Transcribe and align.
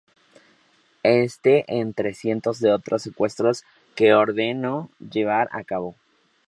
Este 1.03 1.63
entre 1.75 2.15
cientos 2.15 2.59
de 2.59 2.71
otras 2.73 3.03
secuestros 3.03 3.65
que 3.95 4.15
ordenó 4.15 4.89
llevar 4.99 5.47
a 5.51 5.63
cabo. 5.63 5.93